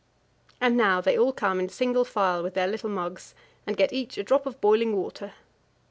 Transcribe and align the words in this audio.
And 0.59 0.75
now 0.77 0.99
they 0.99 1.15
all 1.15 1.31
come 1.31 1.59
in 1.59 1.69
single 1.69 2.03
file 2.05 2.41
with 2.41 2.55
their 2.55 2.65
little 2.67 2.89
mugs, 2.89 3.35
and 3.67 3.77
get 3.77 3.93
each 3.93 4.17
a 4.17 4.23
drop 4.23 4.47
of 4.47 4.59
boiling 4.59 4.95
water. 4.97 5.33